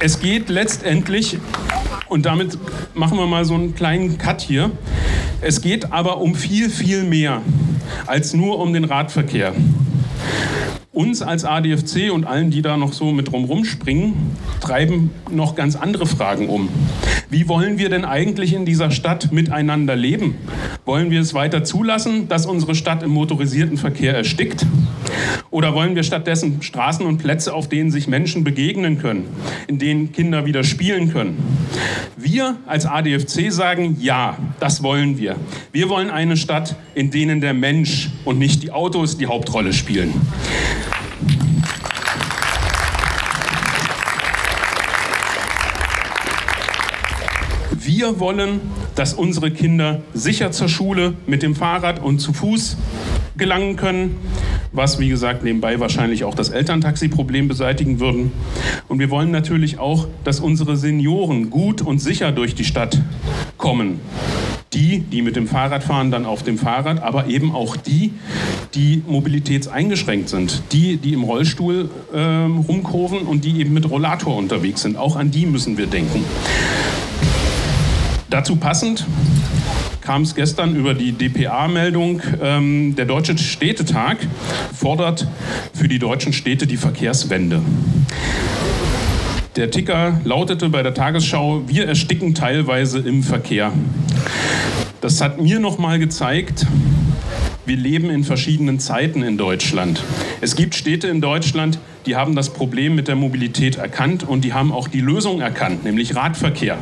es 0.00 0.18
geht 0.18 0.48
letztendlich 0.48 1.38
und 2.12 2.26
damit 2.26 2.58
machen 2.94 3.16
wir 3.16 3.26
mal 3.26 3.44
so 3.46 3.54
einen 3.54 3.74
kleinen 3.74 4.18
Cut 4.18 4.42
hier. 4.42 4.70
Es 5.40 5.62
geht 5.62 5.92
aber 5.92 6.20
um 6.20 6.34
viel, 6.34 6.68
viel 6.68 7.04
mehr 7.04 7.40
als 8.06 8.34
nur 8.34 8.58
um 8.58 8.72
den 8.74 8.84
Radverkehr. 8.84 9.54
Uns 10.92 11.22
als 11.22 11.46
ADFC 11.46 12.12
und 12.12 12.26
allen, 12.26 12.50
die 12.50 12.60
da 12.60 12.76
noch 12.76 12.92
so 12.92 13.12
mit 13.12 13.32
drum 13.32 13.44
rumspringen, 13.44 14.12
treiben 14.60 15.10
noch 15.30 15.54
ganz 15.54 15.74
andere 15.74 16.04
Fragen 16.04 16.50
um. 16.50 16.68
Wie 17.30 17.48
wollen 17.48 17.78
wir 17.78 17.88
denn 17.88 18.04
eigentlich 18.04 18.52
in 18.52 18.66
dieser 18.66 18.90
Stadt 18.90 19.32
miteinander 19.32 19.96
leben? 19.96 20.34
Wollen 20.84 21.10
wir 21.10 21.20
es 21.22 21.32
weiter 21.32 21.64
zulassen, 21.64 22.28
dass 22.28 22.44
unsere 22.44 22.74
Stadt 22.74 23.02
im 23.02 23.10
motorisierten 23.10 23.78
Verkehr 23.78 24.14
erstickt? 24.14 24.66
Oder 25.50 25.74
wollen 25.74 25.94
wir 25.94 26.02
stattdessen 26.02 26.62
Straßen 26.62 27.04
und 27.04 27.18
Plätze, 27.18 27.52
auf 27.52 27.68
denen 27.68 27.90
sich 27.90 28.08
Menschen 28.08 28.44
begegnen 28.44 28.98
können, 28.98 29.26
in 29.66 29.78
denen 29.78 30.12
Kinder 30.12 30.46
wieder 30.46 30.64
spielen 30.64 31.12
können? 31.12 31.36
Wir 32.16 32.56
als 32.66 32.86
ADFC 32.86 33.50
sagen, 33.52 33.96
ja, 34.00 34.38
das 34.60 34.82
wollen 34.82 35.18
wir. 35.18 35.36
Wir 35.72 35.88
wollen 35.88 36.10
eine 36.10 36.36
Stadt, 36.36 36.76
in 36.94 37.10
denen 37.10 37.40
der 37.40 37.54
Mensch 37.54 38.10
und 38.24 38.38
nicht 38.38 38.62
die 38.62 38.70
Autos 38.70 39.18
die 39.18 39.26
Hauptrolle 39.26 39.72
spielen. 39.72 40.12
Wir 47.84 48.18
wollen, 48.20 48.60
dass 48.94 49.12
unsere 49.12 49.50
Kinder 49.50 50.00
sicher 50.14 50.50
zur 50.50 50.68
Schule 50.68 51.14
mit 51.26 51.42
dem 51.42 51.54
Fahrrad 51.54 52.02
und 52.02 52.20
zu 52.20 52.32
Fuß 52.32 52.76
gelangen 53.36 53.76
können, 53.76 54.16
was 54.72 54.98
wie 54.98 55.08
gesagt 55.08 55.44
nebenbei 55.44 55.78
wahrscheinlich 55.80 56.24
auch 56.24 56.34
das 56.34 56.48
Elterntaxi-Problem 56.48 57.48
beseitigen 57.48 58.00
würden. 58.00 58.32
Und 58.88 58.98
wir 58.98 59.10
wollen 59.10 59.30
natürlich 59.30 59.78
auch, 59.78 60.08
dass 60.24 60.40
unsere 60.40 60.76
Senioren 60.76 61.50
gut 61.50 61.82
und 61.82 61.98
sicher 61.98 62.32
durch 62.32 62.54
die 62.54 62.64
Stadt 62.64 63.00
kommen. 63.58 64.00
Die, 64.72 65.00
die 65.00 65.20
mit 65.20 65.36
dem 65.36 65.46
Fahrrad 65.46 65.84
fahren, 65.84 66.10
dann 66.10 66.24
auf 66.24 66.42
dem 66.42 66.56
Fahrrad, 66.56 67.02
aber 67.02 67.26
eben 67.26 67.54
auch 67.54 67.76
die, 67.76 68.14
die 68.74 69.02
mobilitätseingeschränkt 69.06 70.30
sind. 70.30 70.62
Die, 70.72 70.96
die 70.96 71.12
im 71.12 71.24
Rollstuhl 71.24 71.90
äh, 72.14 72.18
rumkurven 72.18 73.20
und 73.20 73.44
die 73.44 73.60
eben 73.60 73.74
mit 73.74 73.90
Rollator 73.90 74.34
unterwegs 74.34 74.80
sind. 74.80 74.96
Auch 74.96 75.16
an 75.16 75.30
die 75.30 75.44
müssen 75.44 75.76
wir 75.76 75.86
denken. 75.86 76.24
Dazu 78.30 78.56
passend 78.56 79.06
kam 80.02 80.22
es 80.22 80.34
gestern 80.34 80.74
über 80.74 80.94
die 80.94 81.12
DPA-Meldung, 81.12 82.22
ähm, 82.42 82.94
der 82.96 83.06
Deutsche 83.06 83.38
Städtetag 83.38 84.18
fordert 84.74 85.26
für 85.72 85.88
die 85.88 85.98
deutschen 85.98 86.32
Städte 86.32 86.66
die 86.66 86.76
Verkehrswende. 86.76 87.62
Der 89.54 89.70
Ticker 89.70 90.20
lautete 90.24 90.68
bei 90.70 90.82
der 90.82 90.94
Tagesschau, 90.94 91.62
wir 91.68 91.86
ersticken 91.86 92.34
teilweise 92.34 92.98
im 92.98 93.22
Verkehr. 93.22 93.72
Das 95.00 95.20
hat 95.20 95.40
mir 95.40 95.60
nochmal 95.60 95.98
gezeigt, 95.98 96.66
wir 97.64 97.76
leben 97.76 98.10
in 98.10 98.24
verschiedenen 98.24 98.80
Zeiten 98.80 99.22
in 99.22 99.38
Deutschland. 99.38 100.02
Es 100.40 100.56
gibt 100.56 100.74
Städte 100.74 101.06
in 101.06 101.20
Deutschland, 101.20 101.78
die 102.06 102.16
haben 102.16 102.34
das 102.34 102.50
Problem 102.50 102.96
mit 102.96 103.06
der 103.06 103.14
Mobilität 103.14 103.76
erkannt 103.76 104.24
und 104.24 104.42
die 104.42 104.52
haben 104.52 104.72
auch 104.72 104.88
die 104.88 105.00
Lösung 105.00 105.40
erkannt, 105.40 105.84
nämlich 105.84 106.16
Radverkehr. 106.16 106.78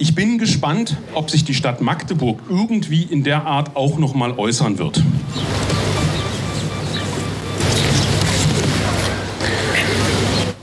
Ich 0.00 0.14
bin 0.14 0.38
gespannt, 0.38 0.96
ob 1.12 1.28
sich 1.28 1.44
die 1.44 1.54
Stadt 1.54 1.80
Magdeburg 1.80 2.38
irgendwie 2.48 3.02
in 3.02 3.24
der 3.24 3.46
Art 3.46 3.74
auch 3.74 3.98
noch 3.98 4.14
mal 4.14 4.38
äußern 4.38 4.78
wird. 4.78 5.02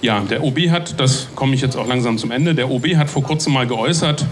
Ja, 0.01 0.21
der 0.21 0.41
OB 0.41 0.69
hat, 0.69 0.97
das 1.01 1.27
komme 1.35 1.53
ich 1.53 1.59
jetzt 1.59 1.75
auch 1.75 1.85
langsam 1.85 2.17
zum 2.17 2.31
Ende, 2.31 2.55
der 2.55 2.71
OB 2.71 2.95
hat 2.95 3.09
vor 3.09 3.23
kurzem 3.23 3.51
mal 3.51 3.67
geäußert, 3.67 4.25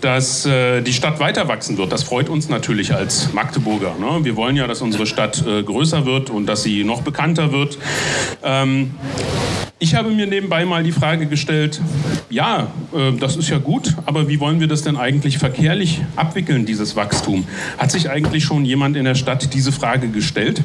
dass 0.00 0.46
äh, 0.46 0.80
die 0.80 0.92
Stadt 0.92 1.18
weiter 1.18 1.48
wachsen 1.48 1.76
wird. 1.76 1.90
Das 1.90 2.04
freut 2.04 2.28
uns 2.28 2.48
natürlich 2.48 2.94
als 2.94 3.32
Magdeburger. 3.32 3.96
Ne? 3.98 4.24
Wir 4.24 4.36
wollen 4.36 4.54
ja, 4.54 4.68
dass 4.68 4.80
unsere 4.80 5.06
Stadt 5.06 5.44
äh, 5.44 5.64
größer 5.64 6.06
wird 6.06 6.30
und 6.30 6.46
dass 6.46 6.62
sie 6.62 6.84
noch 6.84 7.02
bekannter 7.02 7.50
wird. 7.50 7.78
Ähm, 8.44 8.94
ich 9.78 9.94
habe 9.94 10.10
mir 10.10 10.26
nebenbei 10.26 10.64
mal 10.64 10.82
die 10.82 10.92
Frage 10.92 11.26
gestellt, 11.26 11.80
ja, 12.30 12.68
äh, 12.94 13.12
das 13.12 13.36
ist 13.36 13.50
ja 13.50 13.58
gut, 13.58 13.94
aber 14.06 14.28
wie 14.28 14.40
wollen 14.40 14.58
wir 14.58 14.68
das 14.68 14.82
denn 14.82 14.96
eigentlich 14.96 15.38
verkehrlich 15.38 16.00
abwickeln, 16.16 16.64
dieses 16.64 16.96
Wachstum? 16.96 17.46
Hat 17.76 17.90
sich 17.90 18.08
eigentlich 18.08 18.44
schon 18.44 18.64
jemand 18.64 18.96
in 18.96 19.04
der 19.04 19.14
Stadt 19.14 19.52
diese 19.52 19.72
Frage 19.72 20.08
gestellt? 20.08 20.62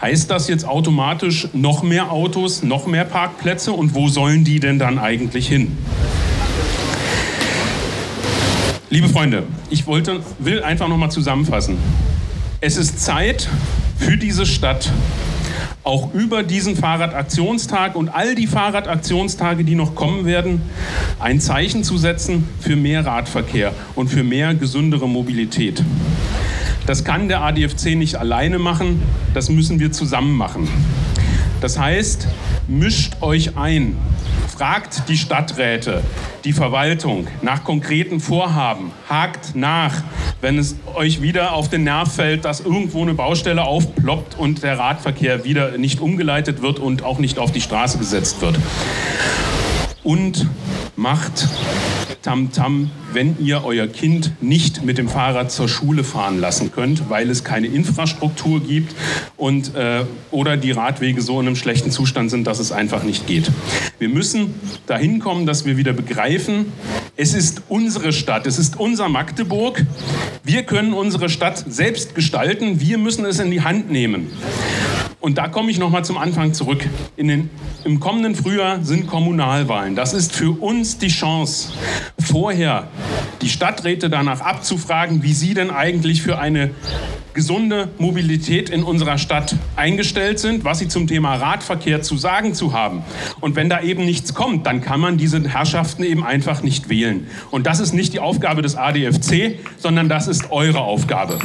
Heißt 0.00 0.30
das 0.30 0.48
jetzt 0.48 0.66
automatisch 0.66 1.48
noch 1.52 1.82
mehr 1.82 2.10
Autos, 2.10 2.62
noch 2.62 2.86
mehr 2.86 3.04
Parkplätze 3.04 3.72
und 3.72 3.94
wo 3.94 4.08
sollen 4.08 4.44
die 4.44 4.60
denn 4.60 4.78
dann 4.78 4.98
eigentlich 4.98 5.46
hin? 5.46 5.76
Liebe 8.88 9.08
Freunde, 9.08 9.42
ich 9.70 9.86
wollte, 9.86 10.20
will 10.38 10.62
einfach 10.62 10.88
noch 10.88 10.96
mal 10.96 11.10
zusammenfassen. 11.10 11.76
Es 12.60 12.76
ist 12.76 13.00
Zeit 13.00 13.48
für 13.98 14.16
diese 14.16 14.46
Stadt 14.46 14.90
auch 15.84 16.14
über 16.14 16.42
diesen 16.42 16.76
Fahrradaktionstag 16.76 17.94
und 17.94 18.08
all 18.08 18.34
die 18.34 18.46
Fahrradaktionstage, 18.46 19.64
die 19.64 19.74
noch 19.74 19.94
kommen 19.94 20.24
werden, 20.24 20.62
ein 21.20 21.40
Zeichen 21.40 21.84
zu 21.84 21.98
setzen 21.98 22.48
für 22.58 22.74
mehr 22.74 23.04
Radverkehr 23.04 23.72
und 23.94 24.08
für 24.08 24.24
mehr 24.24 24.54
gesündere 24.54 25.06
Mobilität. 25.06 25.84
Das 26.86 27.04
kann 27.04 27.28
der 27.28 27.42
ADFC 27.42 27.96
nicht 27.96 28.16
alleine 28.16 28.58
machen, 28.58 29.02
das 29.34 29.50
müssen 29.50 29.78
wir 29.78 29.92
zusammen 29.92 30.36
machen. 30.36 30.68
Das 31.60 31.78
heißt, 31.78 32.28
mischt 32.66 33.22
euch 33.22 33.56
ein. 33.56 33.96
Fragt 34.54 35.08
die 35.08 35.16
Stadträte, 35.16 36.02
die 36.44 36.52
Verwaltung 36.52 37.26
nach 37.42 37.64
konkreten 37.64 38.20
Vorhaben. 38.20 38.92
Hakt 39.08 39.56
nach, 39.56 40.02
wenn 40.44 40.58
es 40.58 40.76
euch 40.94 41.22
wieder 41.22 41.54
auf 41.54 41.70
den 41.70 41.84
Nerv 41.84 42.16
fällt, 42.16 42.44
dass 42.44 42.60
irgendwo 42.60 43.00
eine 43.00 43.14
Baustelle 43.14 43.64
aufploppt 43.64 44.38
und 44.38 44.62
der 44.62 44.78
Radverkehr 44.78 45.42
wieder 45.44 45.78
nicht 45.78 46.00
umgeleitet 46.00 46.60
wird 46.60 46.78
und 46.78 47.02
auch 47.02 47.18
nicht 47.18 47.38
auf 47.38 47.50
die 47.50 47.62
Straße 47.62 47.96
gesetzt 47.96 48.42
wird. 48.42 48.58
Und 50.02 50.46
macht 50.96 51.48
Tamtam, 52.20 52.90
wenn 53.14 53.38
ihr 53.38 53.64
euer 53.64 53.86
Kind 53.86 54.32
nicht 54.42 54.84
mit 54.84 54.98
dem 54.98 55.08
Fahrrad 55.08 55.50
zur 55.50 55.66
Schule 55.66 56.04
fahren 56.04 56.38
lassen 56.38 56.72
könnt, 56.72 57.08
weil 57.08 57.30
es 57.30 57.42
keine 57.42 57.68
Infrastruktur 57.68 58.60
gibt 58.60 58.94
und, 59.38 59.74
äh, 59.74 60.04
oder 60.30 60.58
die 60.58 60.72
Radwege 60.72 61.22
so 61.22 61.40
in 61.40 61.46
einem 61.46 61.56
schlechten 61.56 61.90
Zustand 61.90 62.30
sind, 62.30 62.46
dass 62.46 62.58
es 62.58 62.70
einfach 62.70 63.02
nicht 63.02 63.26
geht. 63.26 63.50
Wir 63.98 64.10
müssen 64.10 64.54
dahin 64.86 65.20
kommen, 65.20 65.46
dass 65.46 65.64
wir 65.64 65.78
wieder 65.78 65.94
begreifen, 65.94 66.66
es 67.16 67.34
ist 67.34 67.62
unsere 67.68 68.12
Stadt, 68.12 68.46
es 68.46 68.58
ist 68.58 68.78
unser 68.78 69.08
Magdeburg. 69.08 69.84
Wir 70.42 70.64
können 70.64 70.92
unsere 70.92 71.28
Stadt 71.28 71.64
selbst 71.68 72.14
gestalten, 72.14 72.80
wir 72.80 72.98
müssen 72.98 73.24
es 73.24 73.38
in 73.38 73.50
die 73.50 73.62
Hand 73.62 73.90
nehmen. 73.90 74.32
Und 75.24 75.38
da 75.38 75.48
komme 75.48 75.70
ich 75.70 75.78
nochmal 75.78 76.04
zum 76.04 76.18
Anfang 76.18 76.52
zurück. 76.52 76.86
Den, 77.16 77.48
Im 77.82 77.98
kommenden 77.98 78.34
Frühjahr 78.34 78.84
sind 78.84 79.06
Kommunalwahlen. 79.06 79.96
Das 79.96 80.12
ist 80.12 80.36
für 80.36 80.50
uns 80.50 80.98
die 80.98 81.08
Chance, 81.08 81.72
vorher 82.18 82.88
die 83.40 83.48
Stadträte 83.48 84.10
danach 84.10 84.42
abzufragen, 84.42 85.22
wie 85.22 85.32
sie 85.32 85.54
denn 85.54 85.70
eigentlich 85.70 86.20
für 86.20 86.38
eine 86.38 86.72
gesunde 87.32 87.88
Mobilität 87.96 88.68
in 88.68 88.82
unserer 88.82 89.16
Stadt 89.16 89.56
eingestellt 89.76 90.40
sind, 90.40 90.62
was 90.62 90.80
sie 90.80 90.88
zum 90.88 91.06
Thema 91.06 91.36
Radverkehr 91.36 92.02
zu 92.02 92.18
sagen 92.18 92.52
zu 92.52 92.74
haben. 92.74 93.02
Und 93.40 93.56
wenn 93.56 93.70
da 93.70 93.80
eben 93.80 94.04
nichts 94.04 94.34
kommt, 94.34 94.66
dann 94.66 94.82
kann 94.82 95.00
man 95.00 95.16
diese 95.16 95.42
Herrschaften 95.48 96.04
eben 96.04 96.22
einfach 96.22 96.62
nicht 96.62 96.90
wählen. 96.90 97.26
Und 97.50 97.66
das 97.66 97.80
ist 97.80 97.94
nicht 97.94 98.12
die 98.12 98.20
Aufgabe 98.20 98.60
des 98.60 98.76
ADFC, 98.76 99.58
sondern 99.78 100.10
das 100.10 100.28
ist 100.28 100.50
eure 100.50 100.80
Aufgabe. 100.80 101.38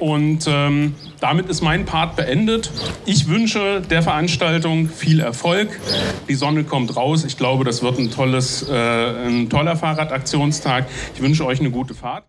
Und 0.00 0.46
ähm, 0.48 0.94
damit 1.20 1.48
ist 1.48 1.60
mein 1.60 1.84
Part 1.84 2.16
beendet. 2.16 2.72
Ich 3.04 3.28
wünsche 3.28 3.82
der 3.82 4.02
Veranstaltung 4.02 4.88
viel 4.88 5.20
Erfolg. 5.20 5.78
Die 6.28 6.34
Sonne 6.34 6.64
kommt 6.64 6.96
raus. 6.96 7.24
Ich 7.24 7.36
glaube, 7.36 7.64
das 7.64 7.82
wird 7.82 7.98
ein, 7.98 8.10
tolles, 8.10 8.66
äh, 8.68 8.72
ein 8.72 9.50
toller 9.50 9.76
Fahrradaktionstag. 9.76 10.86
Ich 11.14 11.20
wünsche 11.20 11.44
euch 11.44 11.60
eine 11.60 11.70
gute 11.70 11.94
Fahrt. 11.94 12.24